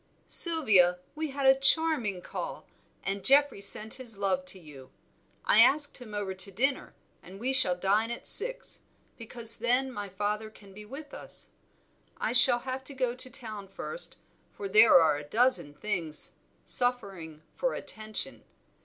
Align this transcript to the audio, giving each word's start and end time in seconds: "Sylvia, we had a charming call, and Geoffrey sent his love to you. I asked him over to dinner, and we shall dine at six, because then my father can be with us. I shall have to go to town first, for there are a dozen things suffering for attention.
"Sylvia, 0.25 0.97
we 1.13 1.29
had 1.29 1.45
a 1.45 1.53
charming 1.59 2.23
call, 2.23 2.65
and 3.03 3.23
Geoffrey 3.23 3.61
sent 3.61 3.93
his 3.93 4.17
love 4.17 4.45
to 4.45 4.57
you. 4.57 4.89
I 5.45 5.61
asked 5.61 5.99
him 5.99 6.15
over 6.15 6.33
to 6.33 6.51
dinner, 6.51 6.95
and 7.21 7.39
we 7.39 7.53
shall 7.53 7.75
dine 7.75 8.09
at 8.09 8.25
six, 8.25 8.79
because 9.15 9.57
then 9.57 9.91
my 9.91 10.09
father 10.09 10.49
can 10.49 10.73
be 10.73 10.85
with 10.85 11.13
us. 11.13 11.51
I 12.17 12.33
shall 12.33 12.61
have 12.61 12.83
to 12.85 12.95
go 12.95 13.13
to 13.13 13.29
town 13.29 13.67
first, 13.67 14.15
for 14.51 14.67
there 14.67 14.99
are 14.99 15.17
a 15.17 15.23
dozen 15.23 15.75
things 15.75 16.33
suffering 16.65 17.43
for 17.55 17.75
attention. 17.75 18.43